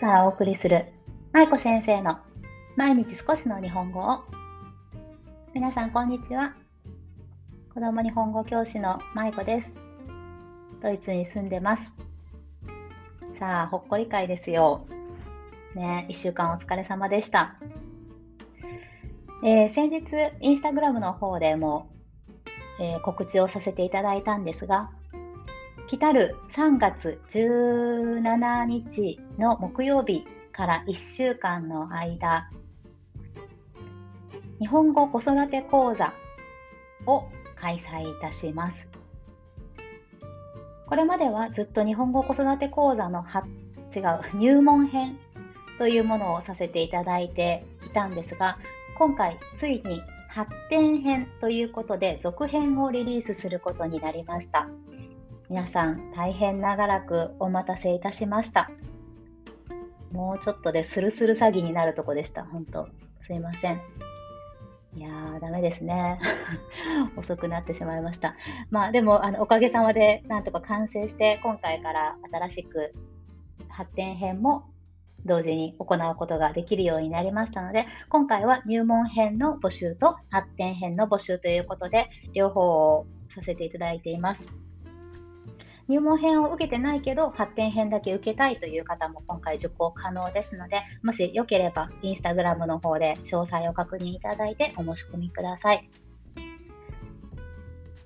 [0.00, 0.86] からお送りする
[1.32, 2.20] 舞子先生の
[2.74, 4.24] 毎日少しの日本語を。
[5.54, 6.54] 皆さんこんにちは。
[7.74, 9.74] 子供日本語教師の舞子です。
[10.82, 11.92] ドイツに住んでます。
[13.38, 14.86] さあほっこり会ですよ。
[15.74, 17.56] ね1週間お疲れ様でした、
[19.44, 20.06] えー、先日
[20.40, 21.90] インスタグラムの方でも、
[22.80, 24.90] えー、告知をさせていただいたんですが
[25.90, 32.48] 来たる3月17日の木曜日から1週間の間、
[34.60, 36.14] 日本語子育て講座
[37.06, 37.24] を
[37.56, 38.88] 開催いたします。
[40.86, 43.24] これまではずっと日本語子育て講座の
[43.92, 45.18] 違う入門編
[45.76, 48.58] というものをさせていただいていたんですが、
[48.96, 54.68] 今回ついに発展編ということで続編をリリースすることになりました。
[55.50, 58.70] 皆さん大変長らくお待たせいたしました。
[60.12, 62.44] もうちょっとでスルスル詐欺になるとこでした。
[62.44, 62.86] 本当
[63.22, 63.80] すいません。
[64.94, 66.20] いやー、ダメですね。
[67.18, 68.36] 遅くなってしまいました。
[68.70, 72.94] まあでも、あのおかげさまでなんとか完成して、今回から新しく
[73.68, 74.70] 発展編も
[75.24, 84.69] 同時に行うことができるようになりましたので、今回は入門編の募集と発展編の募集ということで、両方をさせていただいています。
[85.90, 95.90] 入門編を受けてないけど発展編だけ受けたいという方も今回受講可能ですのでもしよければインスタグラムの方で詳細を確認いただいてお申し込みください。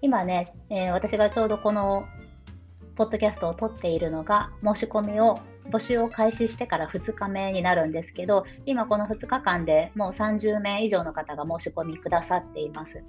[0.01, 2.07] 今ね、えー、私がちょうどこの
[2.97, 13.03] ポッドキャストを撮っているのが申し込みを募集を開始してから2日目になるんですけど今この2日間でもう30名以上の方が申し込みくださっています。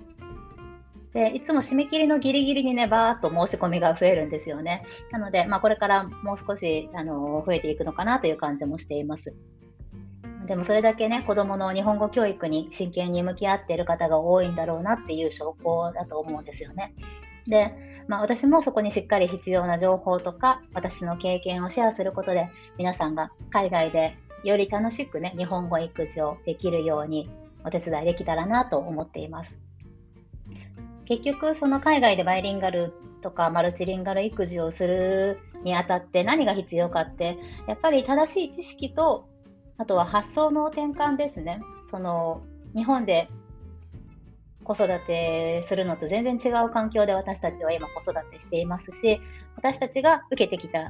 [1.16, 4.83] で、いつも締め切りのギリギリにね、バーっと申し込みが増えるんですよね。
[5.11, 9.34] なので、まあ、これからもう少し、あの、増えていくのかなという感じもしています。
[10.45, 16.94] でもそれだけね、子供の日本語教育に真剣に向き合っている方が多いんだろうなっていう証拠だと思うんですよね。
[17.47, 17.73] で、
[18.09, 27.29] まあ、私もそこにしっかり必要な情報とか、私の経験をシェアすることで、皆さんが海外でより楽しくね、日本語育児をできるように
[27.63, 29.64] お手伝いできたらなと思っています。
[31.05, 39.27] 結局その海外でバイリンガルとかマルチリンガル育児をするにあたって何が必要かってやっぱり正しい知識と
[39.77, 41.61] あとは発想の転換ですね。
[41.91, 42.41] その
[42.75, 43.29] 日本で
[44.63, 49.21] 子育てするのと全然違う環境で私たちは今子育てしていますし
[49.55, 50.89] 私たちが受けてきた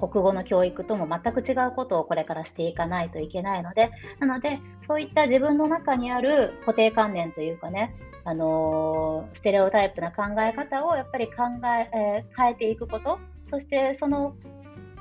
[0.00, 7.94] 国語の教育とも全く違うことをこれからしていかないといけないので、なので、そういった自分の中にある固定観念というかね、
[8.24, 14.34] あの、ステレオタイプな考え方をやっぱり考ええー、変えていくこと、そしてその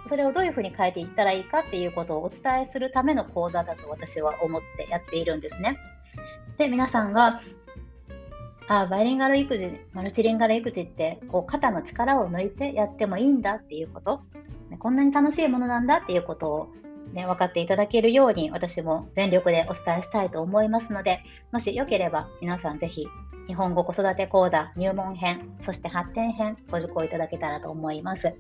[0.10, 5.78] それをどういうふうに変えていったらいいかっていうことをお伝えするための講座だと私は思ってやっているんですね。
[6.58, 7.42] で、皆さんが、
[8.68, 14.22] あバイリンガル育児、マルチリンガル育児ってこう肩の力を抜いてやってもいいんだっていうこと、
[14.80, 16.70] こんなに楽しいものなんだっていうことを、
[17.14, 21.22] ね、分かっていただけるように私も全力でお伝えしたいと思いますので、
[21.52, 23.08] もしよければ皆さんぜひ
[23.48, 28.36] 日本語子育て講座入門編、そして発展編ご受講いただけたらと思います。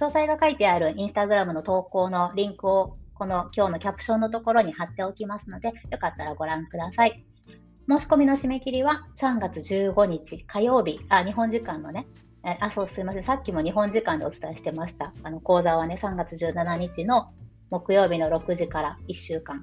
[0.00, 7.24] 詳細が書いてあるインスタグラムの投稿のリンクをこの今日のキャプションのところに貼っておきますので、よかったらご覧ください。
[7.88, 12.06] 申し込みの締め切りは3月15日火曜日、あ、日本時間のね、
[12.60, 13.22] あ、そう、すいません。
[13.22, 15.12] さっきも日本時間でお伝えしてました。
[15.22, 17.30] あの、講座はね、3月17日の
[17.72, 19.62] 木曜日の6時から1週間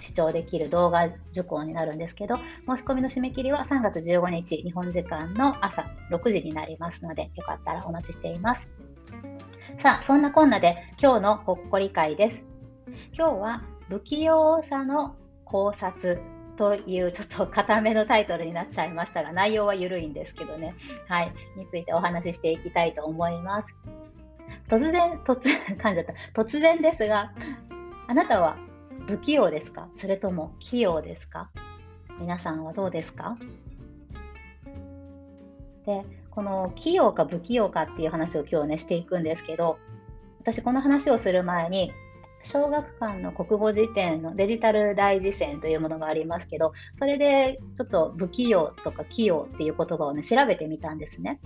[0.00, 2.36] 視聴できる動画受講になるんですけど、
[2.66, 8.70] 申し込みの締め切りは3月15日、日本時間の朝6時になりますので、よかったらお待ちしています。
[9.76, 12.42] さあ、そんなこんなで今日のほっこり会です。
[13.12, 15.14] 今日は不器用さの
[15.44, 16.22] 考察
[16.56, 20.74] というちょっと固めのタイトルになっちゃいましたが、内容は緩いんですけどね、
[21.06, 23.99] はい、についてお話ししていきたいと思います。
[24.70, 26.42] 突然、突然、 噛んじゃった。
[26.42, 27.32] 突然ですが、
[28.06, 28.56] あなたは
[29.08, 29.88] 不器用ですか？
[29.96, 31.50] それとも器用ですか？
[32.20, 33.36] 皆さんはどうですか？
[35.86, 39.78] で、この器用か不器用かっていう話を今日ねしていくんですけど、
[40.40, 41.92] 私この話をする前に
[42.42, 51.40] 小学館の国語辞典のデジタル大辞典というものがありますけど、それでちょっと不器用とか器用っていう言葉をね、調べてみたんですね。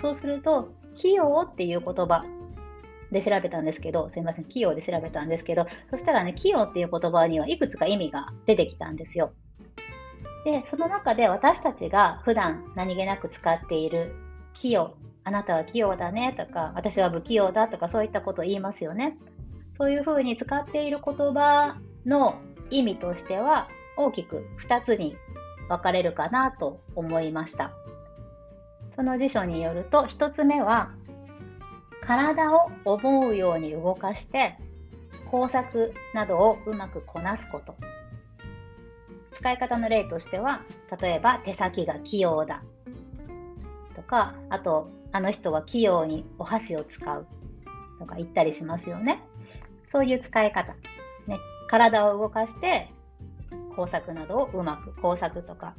[0.00, 2.24] そうすると、器用っていう言葉
[3.16, 9.32] で調べたんですけど、すいません、器用で調べたんですけど、そしたらね、器用っていう言葉にはいくつか意味が出てきたんですよ。
[10.44, 14.14] で、その中で私たちが普段何気なく使っている
[14.52, 19.16] 器用、あなたは器用だねとか、私は不器用だとか、そういったことを言いますよね。
[19.78, 22.36] そういうふうに使っている言葉の
[22.70, 25.16] 意味としては大きく2つに
[25.68, 27.72] 分かれるかなと思いました。
[28.94, 30.90] その辞書によると1つ目は
[32.06, 34.56] 体を思うように動かして
[35.30, 37.74] 工作などをうまくこなすこと。
[39.34, 40.62] 使い方の例としては
[41.00, 42.62] 例えば手先が器用だ。
[43.96, 47.26] とかあとあの人は器用にお箸を使う。
[47.98, 49.20] とか言ったりしますよね。
[49.90, 50.74] そういう使い方、
[51.26, 51.38] ね、
[51.68, 52.88] 体を動かして
[53.74, 55.74] 工作などをうまく工作とか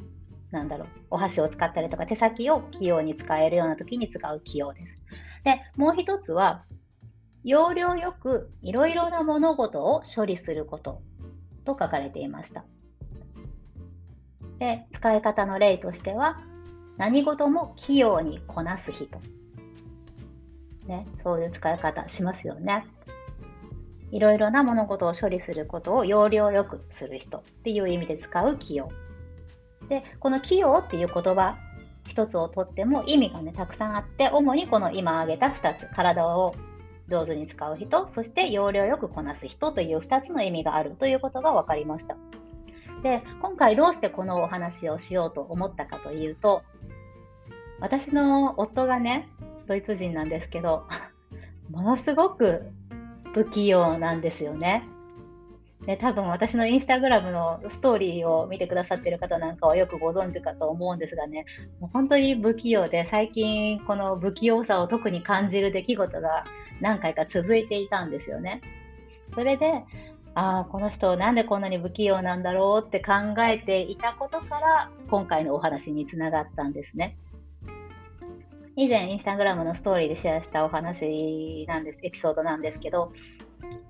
[0.52, 4.98] なんだろうお箸を使ったりとか手先を器用に使えるような時に使う器用です。
[5.44, 6.64] でもう一つは
[7.44, 11.02] 要領よくいろいろな物事を処理すること
[11.66, 12.66] と書かれていました。
[14.60, 16.40] で使い方の例としては
[16.98, 19.06] 何事も器用にこなす人、
[20.88, 22.88] ね、そういう使い方しますよね。
[24.12, 28.90] いろいろな物事を処理することを要領よくする人っていう意味で使う器用。
[29.90, 31.58] で、この器用っていう言葉
[32.08, 36.56] 一つをとっても意味がね、たくさんあって、主にこの今挙げた2つ、体を
[37.08, 42.18] 上手に使う人、そして要領よくこなす人という2つの意味があるということが分かりました。
[43.04, 46.64] で、今回どうしてこのお話をしようと思ったかというと、
[47.80, 49.30] 私の夫がね、
[49.68, 50.88] ドイツ人なんですけど、
[51.70, 52.72] ものすごく
[53.34, 54.84] 不器用なんですよね。
[55.88, 61.46] で多分私のインスタグラムのストーリーを見てくださってる方なんかはよくご存知かと思うんですがね、
[61.80, 66.44] もう本当に不器用で、最近この不器用さを特に感じる出来事が
[66.82, 68.60] 何回か続いていたんですよね。
[69.34, 69.86] それで、
[70.36, 73.14] ああ、この人なんでこんなに不器用なんだろうって考
[73.50, 77.18] えていたことから今回のお話につながったんですね。
[78.76, 83.14] 以前インスタグラムのストーリーでシェアしたお話なんです、エピソードなんですけど、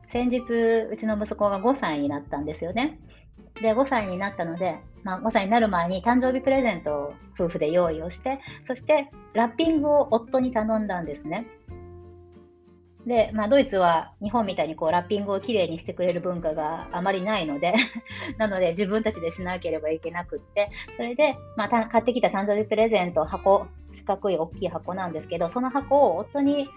[0.10, 3.00] 先日うちの息子が5歳になったんですよね。
[3.62, 11.48] で、5歳になったので、まあ、5歳になる前に誕生日プレゼントを夫婦で用意をして、そしてラッピングを夫に頼んだんですね。
[13.08, 17.74] で、まあ、ドイツは日本みたいにこうラッピングをきれいにしてくれる文化があまりないので
[18.38, 26.70] なので自分たちでしなければいけなくって、それで、まあ、買ってきた誕生日プレゼント箱四角い大きい箱なんですけど、その箱を夫に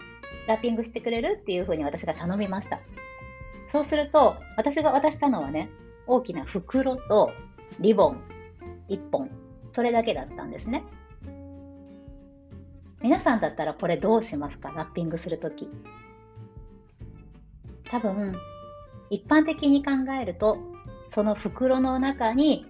[0.48, 2.80] ラッピングしてくれるっていうふうに私が頼みました。
[3.70, 5.68] そうすると、私が渡したのはね、
[6.06, 7.30] 大きな袋と
[7.78, 8.20] リボン
[8.88, 9.30] 1本、
[9.70, 10.82] それだけだったんですね。
[13.02, 14.70] 皆さんだったらこれどうしますか？
[14.70, 15.68] ラッピングするとき。
[17.84, 18.34] 多分、
[19.10, 19.90] 一般的に考
[20.20, 20.58] えると、
[21.12, 22.66] その袋の中に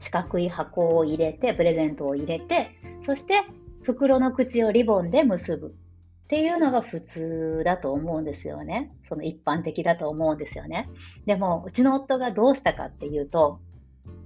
[0.00, 2.70] 四角い箱を入れて、プレゼントを入れて、
[3.02, 3.42] そして
[3.84, 8.90] 袋の口をリボンで結ぶっていうのが普通だと思うんですよね。
[9.08, 10.88] その一般的だと思うんですよね。
[11.26, 13.60] でも、うちの夫がどうしたかっていうと、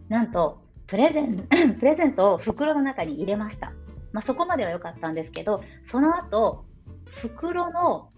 [0.09, 1.47] なんと、プレゼン
[1.79, 3.73] プレゼントを袋の中に入れました。
[4.13, 6.65] まあ、そこまでは良かったんですけど、その後、
[7.07, 8.11] 袋の、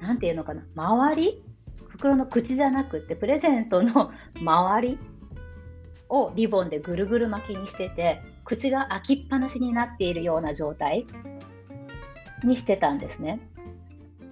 [0.00, 1.44] なんていうのかな、周り？
[1.88, 4.98] 袋の口じゃなくて、プレゼントの周り？
[6.08, 11.06] をリボンでぐるぐる巻きにしてて、口が開きっぱなしになっているような状態
[12.44, 13.40] にしてたんですね。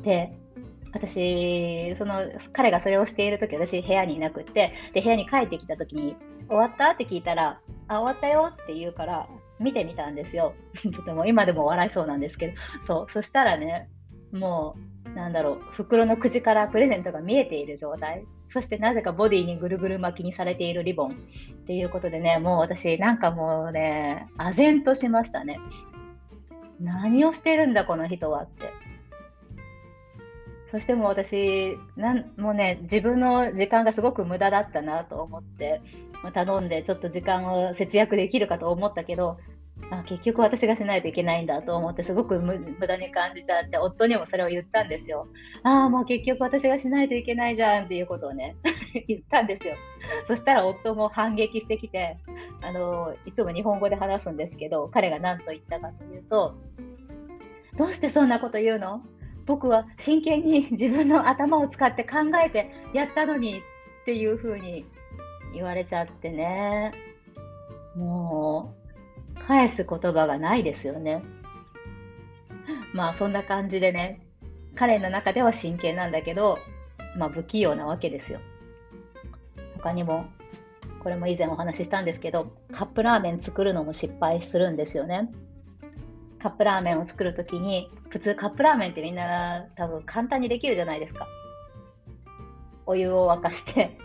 [0.03, 0.33] で、
[0.93, 2.23] 私、その
[2.53, 6.17] 彼がそれをしているとき、私部屋にいなくって、で、部屋に帰ってきたときに、
[6.49, 6.93] 終わった？
[6.93, 10.55] って聞いたら、あ、終わったよって言うから、見てみたんですよ。
[10.95, 12.55] とても今でも笑いそうなんですけど、
[12.87, 13.89] そう、そしたらね、
[14.33, 18.25] もう、なんだろう、袋の口からプレゼントが見えている状態。
[18.55, 21.15] そしてなぜかボディにぐるぐる巻きにされているリボンっ
[21.67, 25.59] ていうことでね、もう私なんかもうね、唖然としましたね。
[26.81, 28.71] 何をしてるんだこの人はって。
[30.71, 35.81] そしてもう私なんもうね自分の時間がすごく無駄だったなと思って
[36.33, 39.39] 頼んでちょっと時間を節約できるかと思ったけど
[39.91, 45.29] あ結局私がしないといけないんだと思ってすごく無駄に感じちゃって夫にもそれを言ったんですよ。
[45.63, 48.57] ああもう結局私がしないといけないじゃんっていうことをね
[49.09, 49.75] 言ったんですよ。
[50.27, 52.19] そしたら夫も反撃してきて
[52.63, 56.55] あのいつも日本語で話すんですけど彼が何と言ったかというと
[57.79, 59.03] 「どうしてそんなこと言うの？
[59.47, 63.59] 僕は真剣に自分の頭を使って考えてやったのに」
[64.03, 64.87] っていうふうに
[65.53, 66.93] 言われちゃってね
[67.97, 68.84] もう
[69.47, 71.23] 返す言葉がないですよね。
[72.95, 74.27] まあそんな感じでね、
[74.75, 76.59] 彼の中では真剣なんだけど、
[77.17, 78.41] まあ不器用なわけですよ。
[79.77, 80.27] 他にも、
[81.03, 85.31] これも以前お話ししたんですけど、カップラーメン作るのも失敗するんですよね。
[86.39, 91.27] カップラーメンを作るときに、普通カップラーメンってみんな多分簡単にできるじゃないですか。
[92.87, 93.97] お湯を沸かして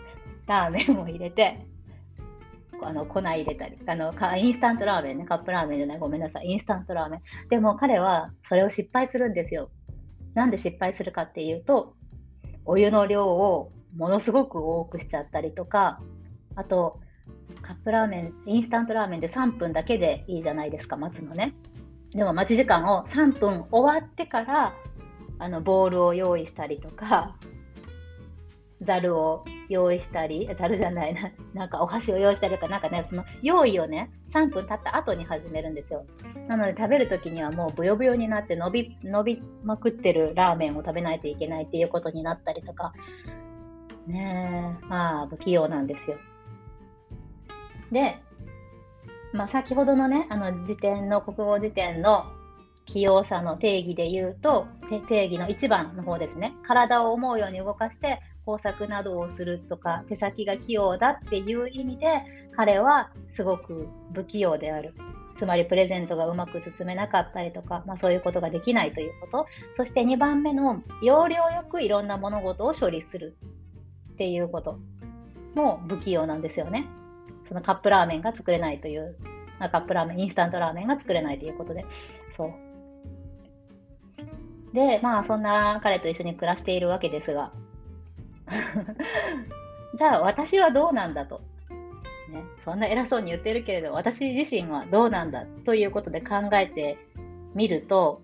[0.48, 1.66] ラーメンを入れて
[2.82, 7.22] あの粉入れたりあのインスタントラーメンねカップラーメンじゃないごめんなさいインスタントラーメン。
[7.50, 9.70] でも彼はそれを失敗するんですよ。
[10.34, 11.96] なんで失敗するかっていうと
[12.66, 16.00] お湯の量をものすごく多くしちゃったりとか
[16.56, 17.00] あと
[17.62, 21.56] カップラーメンインスタントラーメンで3分だけでいいじゃないですか待つのね。
[22.14, 24.74] でも待ち時間を3分終わってから
[25.38, 27.36] あのボールを用意したりとか
[28.82, 36.06] ざるを用意したり、ざるじゃないな、 なんかお箸を用意したりとか、なんかね、その用意をね、3分経った後に始めるんですよ。
[36.48, 42.94] なので食べるときにはもうブヨブヨになって伸び、伸びまくってるラーメンを食べないといけないっていうことになったりとか、
[44.08, 46.18] ねえ、まあ不器用なんですよ。
[47.92, 48.16] で、
[49.34, 52.26] まあ先ほどのね、あの辞典の、国語辞典の
[52.86, 54.68] 器用さの定義で言うと、
[55.08, 56.56] 定義の1番の方ですね。
[56.64, 58.20] 体を思うように動かして
[58.50, 62.24] 工作などをするとか手先が器用だっていう意味で
[62.56, 64.96] 彼はすごく不器用である。
[65.38, 69.46] つまりプレゼントがうまく進めなかったりとか、まあ、そういうことができないということ。
[69.78, 73.38] そして2番目の要領よくいろんな物事を処理する
[74.14, 74.80] っていうこと
[75.56, 76.88] も不器用なんですよね。
[77.48, 79.16] そのカップラーメンが作れないという、
[79.60, 81.86] カップラーメンインスタントラーメンが作れないということで。
[82.36, 82.70] そう。
[84.74, 87.52] でまあそんな彼と一緒に暮らしているわけですが
[89.96, 91.42] じゃあ私はどうなんだと、
[92.30, 96.98] ね、そんな偉そうに言ってるけれど私自身はどうなんだということで考えて
[97.56, 98.22] みると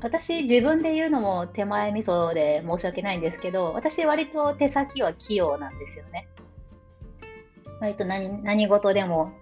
[0.00, 6.28] 私自分で言うのも手前味噌で申し訳ないんですけど私割と手先は器用なんですよね。
[7.80, 9.32] 割と何何事でも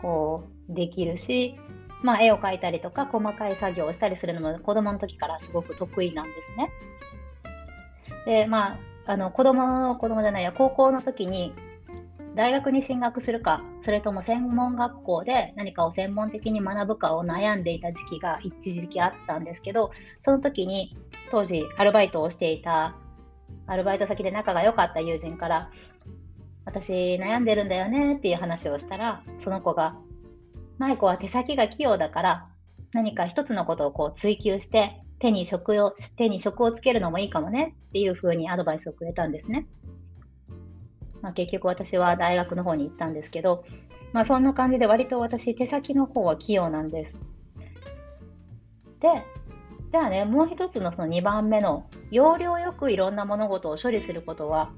[0.00, 1.58] こうできるし、
[2.02, 6.70] まあ、絵を描いたりとか細かい作業をしたりするのも子供の時からすごく得意なんですね。
[8.26, 11.52] でまああの子供子供じゃないや高校の時に
[12.34, 19.90] 大学に進学するかそれとも専門学校で何かを専門的に学ぶかを悩んでいた時期が一時期あったんですけど
[20.20, 20.96] その時に
[21.30, 22.96] 当時アルバイトをしていた
[23.66, 25.70] アルバイト先で仲が良かった友人から
[26.64, 29.96] 私悩んでるんだよねっていう話をしたらその子が
[30.78, 32.48] 舞子は手先が器用だから
[32.92, 39.68] 何か一つのことをこう追求して手に職を手に職をつけるのもいいかもねっていうふうにアドバイスをくれたんですね。
[41.22, 43.64] まあ、結局私は大学の方に行ったんですけど、
[44.12, 47.14] まあ、そんな感じで割と私手先の方は器用なんです。
[48.98, 49.22] で
[49.90, 54.72] じゃあねもう一つのその2番目の要領よくいろんな物事を処理することは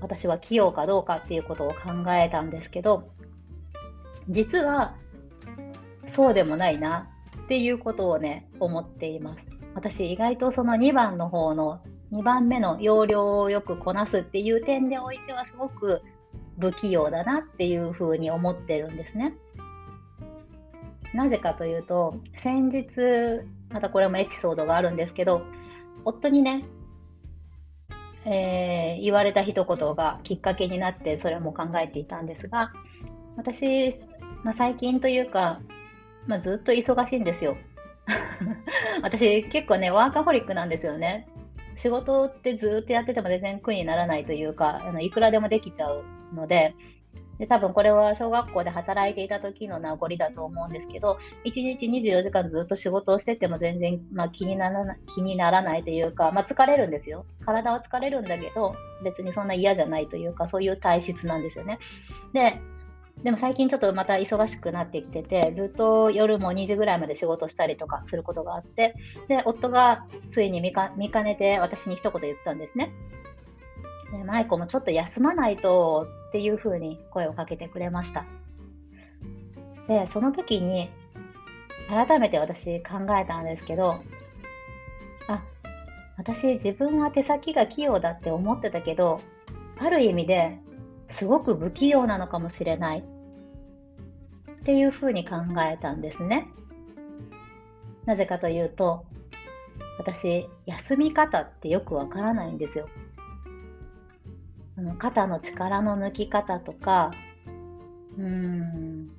[0.00, 1.74] 私は器用かどうかっていうことを考
[2.14, 3.10] えたんですけど
[4.28, 4.96] 実は
[6.08, 7.10] そうでもないな
[7.44, 9.53] っていうことをね思っています。
[9.74, 11.80] 私意外とその2番の方の
[12.12, 16.02] 2番目の要領をよくこなすっていう点でおいてはすごく
[16.60, 19.34] 不器用だなっていうふうに思ってるんですね。
[21.12, 22.86] なぜかというと先日
[23.70, 25.42] またこれもエピソードがあるんですけど
[26.04, 26.64] 夫にね、
[28.24, 32.72] えー、言われた一言がきっかけになってそれも考えていたんですが
[33.36, 33.90] 私、
[34.42, 35.60] まあ、最近というか、
[36.26, 37.56] まあ、ずっと忙しいんですよ。
[39.02, 41.28] 私結構ねワーカホリックなんですよね。
[41.76, 46.74] 仕事ってずっとやってても全然苦にならないというかあのいくらでもできちゃうので
[47.38, 57.26] で多分これは小学校で働いていた時の名残だと思うんですけど1日24時間ずっと仕事をしてても全然、まあ、気にならな気にならないというか、まあ、疲れるんですよ。
[57.44, 61.78] 体は疲れるんだけど別にそんな嫌じゃないというかそういう体質なんですよね。
[62.32, 62.60] で
[63.24, 68.94] でも最近ちょっとまた忙しくなってきてて、ずっと夜も2時ぐらいまで仕事したりとかすることがあって、
[69.28, 72.92] で、夫がついに見かねて私に一言言ったんですね。
[74.12, 78.26] でマイコもちょっと休まないとっていうふうに声をかけてくれました。
[79.88, 80.90] で、その時に
[81.88, 84.02] 改めて私考えたんですけど、
[85.28, 85.42] あ、
[86.18, 89.22] 私自分は手先が器用だって思ってたけど、
[89.78, 90.58] ある意味で
[91.08, 93.04] すごく不器用なのかもしれない
[94.64, 96.48] っていうふうに考えたんですね。
[98.06, 99.04] なぜかというと
[99.98, 102.88] 私休み方ってよくわからないんですよ。
[104.98, 107.12] 肩の力の抜き方とか
[108.16, 109.10] うん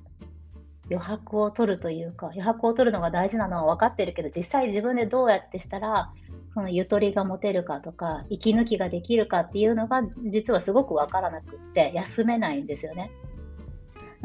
[0.90, 6.10] 余白を取るというか余白を取るのが大事なのは分かってるけど実際自分でどうやってしたら
[6.54, 13.12] そのゆとりが持てるかとか息抜きができるかっていうのが実はすごく分からなくって休めないんですよね。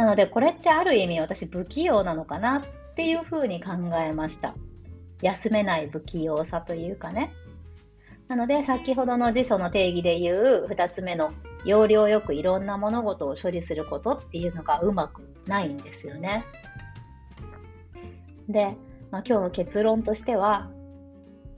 [0.01, 2.61] なのでこれってある意味私不器用なのかなっ
[2.95, 4.55] ていうふうに考えました。
[5.21, 7.31] 休めない不器用さというかね。
[8.27, 11.33] なので先ほどの辞書の定義で言う2つ目の
[11.65, 16.45] 要領よくいろんな物事を処理することっていうのがうまくないんですよね。
[18.49, 18.75] で、
[19.11, 20.71] まあ、今日の結論としては、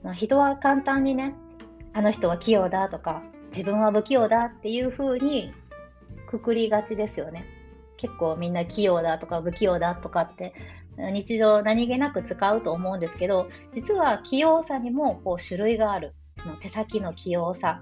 [0.02, 1.34] まあ、人は簡単にね
[1.94, 3.22] あの人は器用だとか
[3.52, 5.54] 自分は不器用だっていうふうに
[6.26, 7.53] くくりがちですよね。
[8.04, 10.52] 結構みんな器用だとか不器用だとかって
[10.98, 17.80] 日常何気なく使うと思うんですけど実は器用さにもこう種類があるその手先の器用さ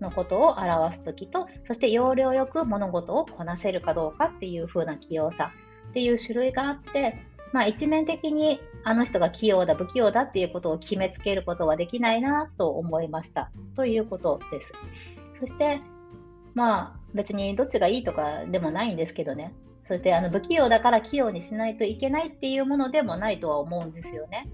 [0.00, 5.52] のことを表す時とそして要領よく物事をこなせるかどうかっていう風な器用さ
[5.90, 7.16] っていう種類があって
[7.52, 14.72] まあ、一面的にあの人が器用だ、不器用だっていうことを決めつけることはできないなと思いましたということです。
[15.40, 15.80] そして、
[16.54, 19.54] まあ、別にどっちがいいとかでもないんですけどね。
[19.86, 24.48] そしてあの不器用だから器用にしないといけないっていうものでもないとは思うんですよね。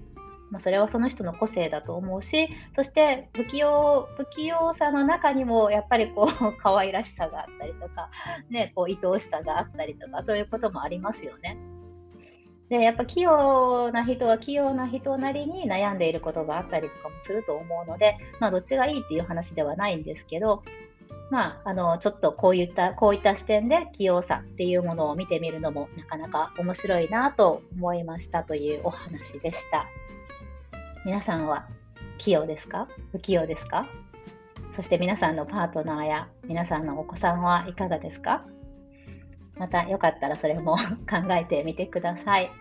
[0.51, 8.09] まあ、それはその人の個性だと思うし、そして不器用不器用さの中にもやっぱりこう 可愛らしさがあったりとか、
[8.49, 11.57] ね、こう愛おしさがあったりとか、そういうこともありますよね。
[12.69, 20.63] でやっぱ器用な人は器用な人なりに悩んでいることがあったりとかもすると思うので、まあ、どっちがいいっていう話ではないんですけど、
[21.31, 29.87] まあ、あのちょっとこういったこういった視点で器用さっていうものを見てみるのもなかなか面白いなと思いましたというお話でした。
[31.03, 31.67] 皆さんは
[32.19, 32.87] 器用ですか？
[33.11, 33.87] 不器用ですか？
[34.75, 38.45] そして皆さんのパートナーや皆さんのお子さんはいかがですか？
[39.57, 40.77] またよかったらそれも
[41.09, 42.51] 考えてみてください。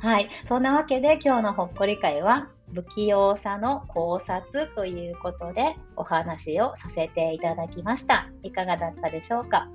[0.00, 8.30] はい、そんなわけで今日のほっこり会は不器用さの考察ということでお話をさせていただきました。
[8.42, 9.68] いかがだったでしょうか？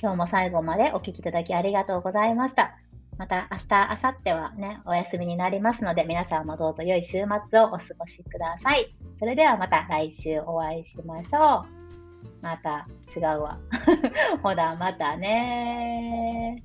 [0.00, 2.76] 今日も最後までお聴きいただきありがとうございました。
[3.16, 8.94] また明日、明後日はね、お休みになりますので、皆さんもどうぞ良い週末をお過ごしください。
[9.20, 11.84] それではまた来週お会いしましょう。
[12.42, 13.58] また違うわ。
[14.42, 16.64] ほら、またね